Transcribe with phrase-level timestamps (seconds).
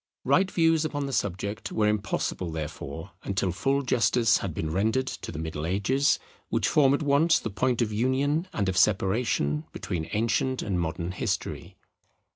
[0.23, 5.31] Right views upon the subject were impossible therefore until full justice had been rendered to
[5.31, 6.17] the Middle Ages,
[6.49, 11.11] which form at once the point of union and of separation between ancient and modern
[11.11, 11.75] history.